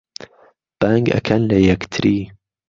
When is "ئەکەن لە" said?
1.13-1.57